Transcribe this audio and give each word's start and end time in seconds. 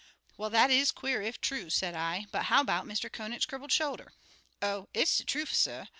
"Well, 0.35 0.49
that 0.49 0.71
is 0.71 0.91
queer, 0.91 1.21
if 1.21 1.39
true," 1.39 1.69
said 1.69 1.93
I, 1.93 2.25
"but 2.31 2.45
how 2.45 2.61
about 2.61 2.87
Mr. 2.87 3.07
Conant's 3.11 3.45
crippled 3.45 3.71
shoulder?" 3.71 4.13
"Oh, 4.59 4.89
it's 4.95 5.15
de 5.19 5.23
trufe, 5.23 5.53
suh. 5.53 5.85